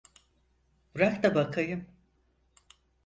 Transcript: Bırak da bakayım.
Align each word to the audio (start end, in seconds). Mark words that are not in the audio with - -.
Bırak 0.95 1.23
da 1.23 1.35
bakayım. 1.35 1.87